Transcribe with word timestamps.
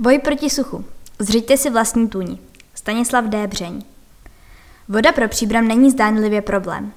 Boj 0.00 0.18
proti 0.18 0.50
suchu. 0.50 0.84
Zřiďte 1.18 1.56
si 1.56 1.70
vlastní 1.70 2.08
tůni. 2.08 2.38
Stanislav 2.74 3.24
D. 3.24 3.46
Břeň. 3.46 3.82
Voda 4.88 5.12
pro 5.12 5.28
příbram 5.28 5.68
není 5.68 5.90
zdánlivě 5.90 6.42
problém. 6.42 6.92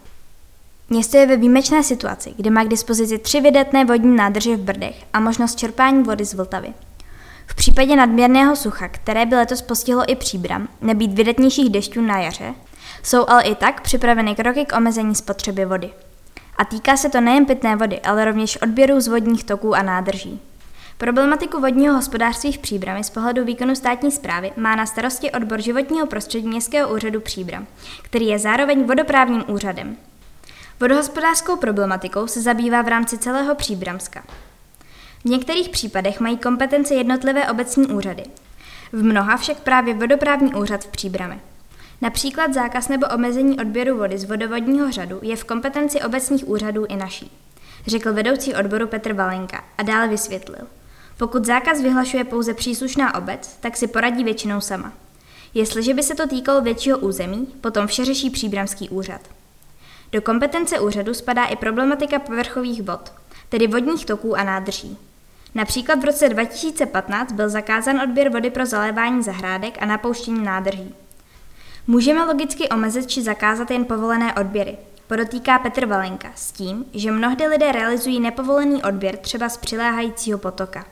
Město 0.89 1.17
je 1.17 1.27
ve 1.27 1.37
výjimečné 1.37 1.83
situaci, 1.83 2.33
kde 2.37 2.49
má 2.49 2.63
k 2.63 2.67
dispozici 2.67 3.17
tři 3.17 3.41
vydatné 3.41 3.85
vodní 3.85 4.15
nádrže 4.15 4.55
v 4.55 4.59
Brdech 4.59 4.95
a 5.13 5.19
možnost 5.19 5.59
čerpání 5.59 6.03
vody 6.03 6.25
z 6.25 6.33
Vltavy. 6.33 6.73
V 7.47 7.55
případě 7.55 7.95
nadměrného 7.95 8.55
sucha, 8.55 8.87
které 8.87 9.25
by 9.25 9.35
letos 9.35 9.61
postihlo 9.61 10.03
i 10.07 10.15
příbram, 10.15 10.67
nebýt 10.81 11.13
vydatnějších 11.13 11.69
dešťů 11.69 12.01
na 12.01 12.19
jaře, 12.19 12.53
jsou 13.03 13.25
ale 13.27 13.43
i 13.43 13.55
tak 13.55 13.81
připraveny 13.81 14.35
kroky 14.35 14.65
k 14.65 14.77
omezení 14.77 15.15
spotřeby 15.15 15.65
vody. 15.65 15.91
A 16.57 16.65
týká 16.65 16.97
se 16.97 17.09
to 17.09 17.21
nejen 17.21 17.45
pitné 17.45 17.75
vody, 17.75 17.99
ale 17.99 18.25
rovněž 18.25 18.57
odběrů 18.61 19.01
z 19.01 19.07
vodních 19.07 19.43
toků 19.43 19.75
a 19.75 19.83
nádrží. 19.83 20.41
Problematiku 21.01 21.61
vodního 21.61 21.95
hospodářství 21.95 22.51
v 22.51 22.57
Příbrami 22.57 23.03
z 23.03 23.09
pohledu 23.09 23.45
výkonu 23.45 23.75
státní 23.75 24.11
zprávy 24.11 24.51
má 24.57 24.75
na 24.75 24.85
starosti 24.85 25.31
odbor 25.31 25.61
životního 25.61 26.07
prostředí 26.07 26.47
Městského 26.47 26.93
úřadu 26.93 27.21
Příbram, 27.21 27.67
který 28.01 28.27
je 28.27 28.39
zároveň 28.39 28.83
vodoprávním 28.83 29.43
úřadem. 29.47 29.97
Vodohospodářskou 30.79 31.55
problematikou 31.55 32.27
se 32.27 32.41
zabývá 32.41 32.81
v 32.81 32.87
rámci 32.87 33.17
celého 33.17 33.55
Příbramska. 33.55 34.23
V 35.21 35.25
některých 35.25 35.69
případech 35.69 36.19
mají 36.19 36.37
kompetence 36.37 36.93
jednotlivé 36.93 37.51
obecní 37.51 37.87
úřady. 37.87 38.23
V 38.91 39.03
mnoha 39.03 39.37
však 39.37 39.59
právě 39.59 39.93
vodoprávní 39.93 40.53
úřad 40.53 40.83
v 40.83 40.87
Příbrami. 40.87 41.39
Například 42.01 42.53
zákaz 42.53 42.87
nebo 42.87 43.07
omezení 43.15 43.59
odběru 43.59 43.97
vody 43.97 44.17
z 44.17 44.23
vodovodního 44.23 44.91
řadu 44.91 45.19
je 45.21 45.35
v 45.35 45.43
kompetenci 45.43 46.01
obecních 46.01 46.47
úřadů 46.47 46.85
i 46.89 46.95
naší, 46.95 47.31
řekl 47.87 48.13
vedoucí 48.13 48.55
odboru 48.55 48.87
Petr 48.87 49.13
Valenka 49.13 49.63
a 49.77 49.83
dále 49.83 50.07
vysvětlil. 50.07 50.67
Pokud 51.21 51.45
zákaz 51.45 51.81
vyhlašuje 51.81 52.23
pouze 52.23 52.53
příslušná 52.53 53.15
obec, 53.15 53.57
tak 53.59 53.77
si 53.77 53.87
poradí 53.87 54.23
většinou 54.23 54.61
sama. 54.61 54.93
Jestliže 55.53 55.93
by 55.93 56.03
se 56.03 56.15
to 56.15 56.27
týkalo 56.27 56.61
většího 56.61 56.97
území, 56.97 57.47
potom 57.61 57.87
vše 57.87 58.05
řeší 58.05 58.29
příbramský 58.29 58.89
úřad. 58.89 59.21
Do 60.11 60.21
kompetence 60.21 60.79
úřadu 60.79 61.13
spadá 61.13 61.45
i 61.45 61.55
problematika 61.55 62.19
povrchových 62.19 62.81
vod, 62.81 63.13
tedy 63.49 63.67
vodních 63.67 64.05
toků 64.05 64.35
a 64.35 64.43
nádrží. 64.43 64.97
Například 65.55 66.01
v 66.01 66.05
roce 66.05 66.29
2015 66.29 67.31
byl 67.31 67.49
zakázán 67.49 68.01
odběr 68.01 68.29
vody 68.29 68.49
pro 68.49 68.65
zalévání 68.65 69.23
zahrádek 69.23 69.77
a 69.81 69.85
napouštění 69.85 70.43
nádrží. 70.43 70.95
Můžeme 71.87 72.25
logicky 72.25 72.69
omezit 72.69 73.07
či 73.07 73.21
zakázat 73.21 73.71
jen 73.71 73.85
povolené 73.85 74.33
odběry, 74.33 74.77
podotýká 75.07 75.59
Petr 75.59 75.85
Valenka, 75.85 76.31
s 76.35 76.51
tím, 76.51 76.85
že 76.93 77.11
mnohdy 77.11 77.47
lidé 77.47 77.71
realizují 77.71 78.19
nepovolený 78.19 78.83
odběr 78.83 79.17
třeba 79.17 79.49
z 79.49 79.57
přiléhajícího 79.57 80.37
potoka. 80.37 80.85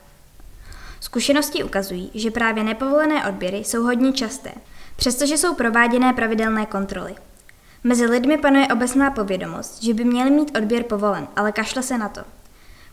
Zkušenosti 0.99 1.63
ukazují, 1.63 2.11
že 2.13 2.31
právě 2.31 2.63
nepovolené 2.63 3.27
odběry 3.27 3.57
jsou 3.57 3.83
hodně 3.83 4.13
časté, 4.13 4.51
přestože 4.95 5.37
jsou 5.37 5.55
prováděné 5.55 6.13
pravidelné 6.13 6.65
kontroly. 6.65 7.15
Mezi 7.83 8.05
lidmi 8.05 8.37
panuje 8.37 8.67
obecná 8.67 9.11
povědomost, 9.11 9.83
že 9.83 9.93
by 9.93 10.03
měli 10.03 10.31
mít 10.31 10.57
odběr 10.57 10.83
povolen, 10.83 11.27
ale 11.35 11.51
kašle 11.51 11.83
se 11.83 11.97
na 11.97 12.09
to. 12.09 12.21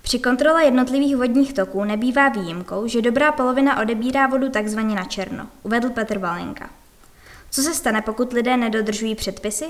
Při 0.03 0.19
kontrole 0.19 0.65
jednotlivých 0.65 1.17
vodních 1.17 1.53
toků 1.53 1.85
nebývá 1.85 2.29
výjimkou, 2.29 2.87
že 2.87 3.03
dobrá 3.03 3.33
polovina 3.33 3.81
odebírá 3.81 4.27
vodu 4.27 4.49
takzvaně 4.51 4.95
na 4.95 5.05
černo, 5.05 5.47
uvedl 5.63 5.91
Petr 5.91 6.19
Valenka. 6.19 6.71
Co 7.51 7.63
se 7.63 7.75
stane, 7.75 8.03
pokud 8.03 8.33
lidé 8.33 8.57
nedodržují 8.57 9.15
předpisy? 9.15 9.67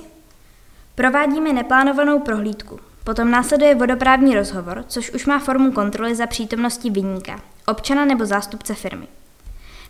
Provádíme 0.94 1.52
neplánovanou 1.52 2.20
prohlídku. 2.20 2.80
Potom 3.06 3.30
následuje 3.30 3.74
vodoprávní 3.74 4.34
rozhovor, 4.34 4.84
což 4.88 5.10
už 5.10 5.26
má 5.26 5.38
formu 5.38 5.72
kontroly 5.72 6.14
za 6.14 6.26
přítomnosti 6.26 6.90
vyníka, 6.90 7.40
občana 7.66 8.04
nebo 8.04 8.26
zástupce 8.26 8.74
firmy. 8.74 9.08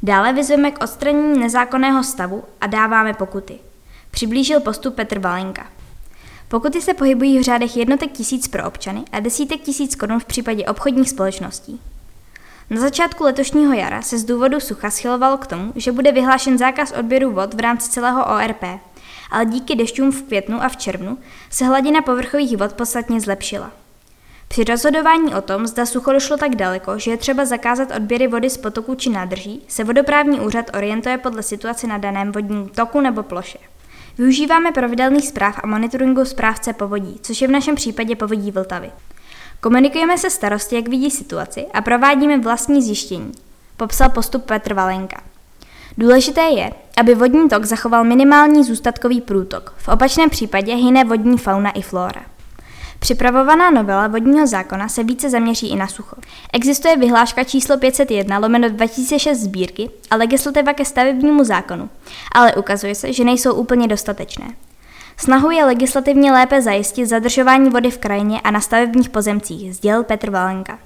Dále 0.02 0.32
vyzveme 0.32 0.70
k 0.70 0.82
odstranění 0.84 1.40
nezákonného 1.40 2.04
stavu 2.04 2.44
a 2.60 2.66
dáváme 2.66 3.14
pokuty. 3.14 3.58
Přiblížil 4.10 4.60
postup 4.60 4.94
Petr 4.94 5.18
Valenka. 5.18 5.66
Pokuty 6.48 6.82
se 6.82 6.94
pohybují 6.94 7.38
v 7.38 7.42
řádech 7.42 7.76
jednotek 7.76 8.12
tisíc 8.12 8.48
pro 8.48 8.66
občany 8.66 9.04
a 9.12 9.20
desítek 9.20 9.60
tisíc 9.60 9.94
korun 9.94 10.20
v 10.20 10.24
případě 10.24 10.64
obchodních 10.64 11.10
společností. 11.10 11.80
Na 12.70 12.80
začátku 12.80 13.24
letošního 13.24 13.72
jara 13.72 14.02
se 14.02 14.18
z 14.18 14.24
důvodu 14.24 14.60
sucha 14.60 14.90
schylovalo 14.90 15.36
k 15.36 15.46
tomu, 15.46 15.72
že 15.76 15.92
bude 15.92 16.12
vyhlášen 16.12 16.58
zákaz 16.58 16.92
odběru 16.92 17.32
vod 17.32 17.54
v 17.54 17.60
rámci 17.60 17.90
celého 17.90 18.24
ORP, 18.24 18.62
ale 19.30 19.46
díky 19.46 19.74
dešťům 19.74 20.12
v 20.12 20.22
květnu 20.22 20.62
a 20.62 20.68
v 20.68 20.76
červnu 20.76 21.18
se 21.50 21.64
hladina 21.64 22.02
povrchových 22.02 22.56
vod 22.56 22.72
podstatně 22.72 23.20
zlepšila. 23.20 23.70
Při 24.48 24.64
rozhodování 24.64 25.34
o 25.34 25.40
tom, 25.40 25.66
zda 25.66 25.86
sucho 25.86 26.12
došlo 26.12 26.36
tak 26.36 26.54
daleko, 26.54 26.98
že 26.98 27.10
je 27.10 27.16
třeba 27.16 27.44
zakázat 27.44 27.90
odběry 27.96 28.26
vody 28.26 28.50
z 28.50 28.56
potoku 28.56 28.94
či 28.94 29.10
nádrží, 29.10 29.62
se 29.68 29.84
vodoprávní 29.84 30.40
úřad 30.40 30.76
orientuje 30.76 31.18
podle 31.18 31.42
situace 31.42 31.86
na 31.86 31.98
daném 31.98 32.32
vodním 32.32 32.68
toku 32.68 33.00
nebo 33.00 33.22
ploše. 33.22 33.58
Využíváme 34.18 34.72
pravidelných 34.72 35.28
zpráv 35.28 35.60
a 35.62 35.66
monitoringu 35.66 36.24
správce 36.24 36.72
povodí, 36.72 37.18
což 37.22 37.42
je 37.42 37.48
v 37.48 37.50
našem 37.50 37.74
případě 37.74 38.16
povodí 38.16 38.50
Vltavy. 38.50 38.90
Komunikujeme 39.60 40.18
se 40.18 40.30
starosti, 40.30 40.76
jak 40.76 40.88
vidí 40.88 41.10
situaci 41.10 41.66
a 41.74 41.80
provádíme 41.80 42.38
vlastní 42.38 42.82
zjištění, 42.82 43.32
popsal 43.76 44.10
postup 44.10 44.44
Petr 44.44 44.74
Valenka. 44.74 45.22
Důležité 45.98 46.42
je, 46.42 46.70
aby 47.00 47.14
vodní 47.14 47.48
tok 47.48 47.64
zachoval 47.64 48.04
minimální 48.04 48.64
zůstatkový 48.64 49.20
průtok, 49.20 49.74
v 49.78 49.88
opačném 49.88 50.30
případě 50.30 50.74
hyne 50.74 51.04
vodní 51.04 51.38
fauna 51.38 51.70
i 51.70 51.82
flora. 51.82 52.22
Připravovaná 52.98 53.70
novela 53.70 54.06
vodního 54.06 54.46
zákona 54.46 54.88
se 54.88 55.04
více 55.04 55.30
zaměří 55.30 55.70
i 55.70 55.76
na 55.76 55.86
sucho. 55.86 56.16
Existuje 56.52 56.96
vyhláška 56.96 57.44
číslo 57.44 57.78
501 57.78 58.38
lomeno 58.38 58.70
2006 58.70 59.38
sbírky 59.38 59.90
a 60.10 60.16
legislativa 60.16 60.72
ke 60.72 60.84
stavebnímu 60.84 61.44
zákonu, 61.44 61.88
ale 62.32 62.54
ukazuje 62.54 62.94
se, 62.94 63.12
že 63.12 63.24
nejsou 63.24 63.54
úplně 63.54 63.88
dostatečné. 63.88 64.46
Snahou 65.16 65.50
je 65.50 65.64
legislativně 65.64 66.32
lépe 66.32 66.62
zajistit 66.62 67.06
zadržování 67.06 67.70
vody 67.70 67.90
v 67.90 67.98
krajině 67.98 68.40
a 68.40 68.50
na 68.50 68.60
stavebních 68.60 69.10
pozemcích, 69.10 69.76
sdělil 69.76 70.04
Petr 70.04 70.30
Valenka. 70.30 70.78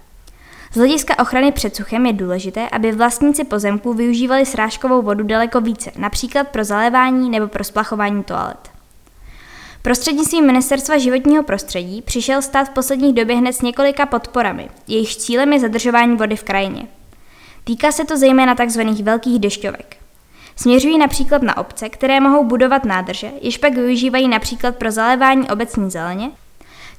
Z 0.73 0.77
hlediska 0.77 1.19
ochrany 1.19 1.53
před 1.53 1.77
suchem 1.77 2.07
je 2.07 2.13
důležité, 2.13 2.69
aby 2.69 2.93
vlastníci 2.93 3.45
pozemků 3.45 3.95
využívali 3.95 4.47
srážkovou 4.47 5.03
vodu 5.03 5.25
daleko 5.25 5.61
více, 5.61 5.93
například 5.99 6.49
pro 6.49 6.65
zalévání 6.65 7.31
nebo 7.31 7.49
pro 7.49 7.65
splachování 7.65 8.23
toalet. 8.23 8.71
Prostřednictvím 9.83 10.47
Ministerstva 10.47 10.99
životního 10.99 11.43
prostředí 11.43 12.03
přišel 12.03 12.43
stát 12.43 12.69
v 12.69 12.71
posledních 12.71 13.15
době 13.15 13.37
hned 13.37 13.53
s 13.53 13.63
několika 13.63 14.07
podporami, 14.07 14.69
jejichž 14.89 15.17
cílem 15.17 15.53
je 15.53 15.61
zadržování 15.61 16.17
vody 16.17 16.37
v 16.37 16.45
krajině. 16.45 16.83
Týká 17.65 17.93
se 17.93 18.05
to 18.05 18.17
zejména 18.17 18.55
tzv. 18.55 18.81
velkých 19.03 19.39
dešťovek. 19.39 19.97
Směřují 20.57 20.99
například 20.99 21.43
na 21.43 21.57
obce, 21.57 21.89
které 21.89 22.21
mohou 22.21 22.45
budovat 22.45 22.85
nádrže, 22.85 23.31
jež 23.41 23.59
pak 23.59 23.75
využívají 23.75 24.29
například 24.29 24.77
pro 24.77 24.91
zalévání 24.91 25.51
obecní 25.51 25.91
zeleně, 25.91 26.31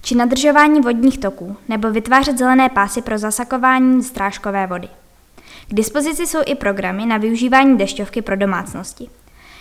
či 0.01 0.16
nadržování 0.16 0.81
vodních 0.81 1.17
toků, 1.17 1.57
nebo 1.69 1.91
vytvářet 1.91 2.38
zelené 2.38 2.69
pásy 2.69 3.01
pro 3.01 3.17
zasakování 3.17 4.03
strážkové 4.03 4.67
vody. 4.67 4.88
K 5.67 5.73
dispozici 5.73 6.28
jsou 6.28 6.39
i 6.45 6.56
programy 6.56 7.06
na 7.06 7.17
využívání 7.17 7.78
dešťovky 7.78 8.22
pro 8.22 8.35
domácnosti. 8.35 9.09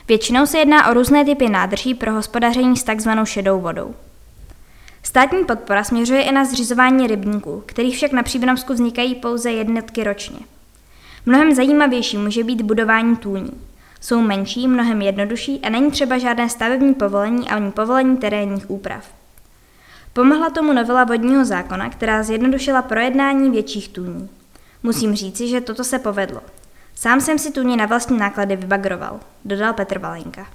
Většinou 0.09 0.47
se 0.47 0.59
jedná 0.59 0.91
o 0.91 0.95
různé 0.95 1.25
typy 1.25 1.49
nádrží 1.49 1.95
pro 1.95 2.13
hospodaření 2.13 2.77
s 2.77 2.83
takzvanou 2.83 3.25
šedou 3.25 3.61
vodou. 3.61 3.95
Státní 5.03 5.45
podpora 5.45 5.85
směřuje 5.85 6.23
i 6.23 6.33
na 6.33 6.45
zřizování 6.45 7.07
rybníků, 7.07 7.63
kterých 7.67 7.97
však 7.97 8.13
na 8.13 8.23
Příbramsku 8.23 8.73
vznikají 8.73 9.15
pouze 9.15 9.51
jednotky 9.51 10.05
ročně. 10.05 10.39
Mnohem 11.27 11.55
zajímavější 11.55 12.19
může 12.19 12.45
být 12.45 12.63
budování 12.63 13.17
tůní. 13.17 13.51
Jsou 14.01 14.21
menší, 14.21 14.69
mnohem 14.69 15.03
jednodušší 15.03 15.61
a 15.61 15.69
není 15.71 15.91
třeba 15.91 16.19
žádné 16.19 16.49
stavební 16.49 16.95
povolení 16.95 17.49
ani 17.49 17.71
povolení 17.71 18.17
terénních 18.17 18.71
úprav. 18.71 19.20
Pomohla 20.13 20.51
tomu 20.51 20.73
novela 20.73 21.05
vodního 21.05 21.45
zákona, 21.45 21.91
která 21.91 22.23
zjednodušila 22.23 22.83
projednání 22.83 23.51
větších 23.51 23.89
tůní. 23.89 24.29
Musím 24.83 25.15
říci, 25.15 25.49
že 25.49 25.61
toto 25.61 25.85
se 25.85 25.99
povedlo. 25.99 26.41
Sám 26.95 27.21
jsem 27.21 27.39
si 27.39 27.53
tůně 27.53 27.77
na 27.77 27.87
vlastní 27.87 28.19
náklady 28.19 28.57
vybagroval, 28.57 29.21
dodal 29.45 29.73
Petr 29.73 29.99
Valenka. 29.99 30.47